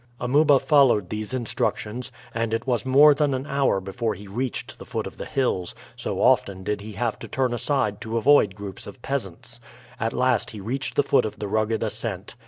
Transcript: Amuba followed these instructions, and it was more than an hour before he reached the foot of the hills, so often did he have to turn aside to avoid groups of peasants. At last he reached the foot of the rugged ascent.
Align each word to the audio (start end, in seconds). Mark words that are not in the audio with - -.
Amuba 0.19 0.57
followed 0.57 1.09
these 1.11 1.31
instructions, 1.31 2.11
and 2.33 2.55
it 2.55 2.65
was 2.65 2.87
more 2.87 3.13
than 3.13 3.35
an 3.35 3.45
hour 3.45 3.79
before 3.79 4.15
he 4.15 4.25
reached 4.25 4.79
the 4.79 4.85
foot 4.87 5.05
of 5.05 5.17
the 5.17 5.27
hills, 5.27 5.75
so 5.95 6.19
often 6.23 6.63
did 6.63 6.81
he 6.81 6.93
have 6.93 7.19
to 7.19 7.27
turn 7.27 7.53
aside 7.53 8.01
to 8.01 8.17
avoid 8.17 8.55
groups 8.55 8.87
of 8.87 9.03
peasants. 9.03 9.59
At 9.99 10.11
last 10.11 10.49
he 10.49 10.59
reached 10.59 10.95
the 10.95 11.03
foot 11.03 11.23
of 11.23 11.37
the 11.37 11.47
rugged 11.47 11.83
ascent. 11.83 12.33